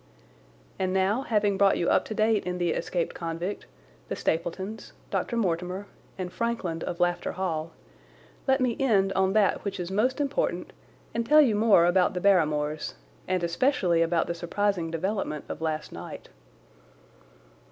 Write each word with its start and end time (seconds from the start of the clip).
And 0.79 0.93
now, 0.93 1.21
having 1.21 1.59
brought 1.59 1.77
you 1.77 1.87
up 1.87 2.05
to 2.05 2.15
date 2.15 2.43
in 2.47 2.57
the 2.57 2.71
escaped 2.71 3.13
convict, 3.13 3.67
the 4.07 4.15
Stapletons, 4.15 4.93
Dr. 5.11 5.37
Mortimer, 5.37 5.85
and 6.17 6.31
Frankland, 6.33 6.81
of 6.85 6.97
Lafter 6.99 7.33
Hall, 7.33 7.69
let 8.47 8.59
me 8.59 8.75
end 8.79 9.13
on 9.13 9.33
that 9.33 9.63
which 9.63 9.79
is 9.79 9.91
most 9.91 10.19
important 10.19 10.73
and 11.13 11.23
tell 11.23 11.39
you 11.39 11.53
more 11.53 11.85
about 11.85 12.15
the 12.15 12.19
Barrymores, 12.19 12.95
and 13.27 13.43
especially 13.43 14.01
about 14.01 14.25
the 14.25 14.33
surprising 14.33 14.89
development 14.89 15.45
of 15.47 15.61
last 15.61 15.91
night. 15.91 16.29